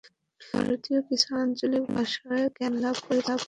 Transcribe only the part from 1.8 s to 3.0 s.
ভাষায়ও জ্ঞান লাভ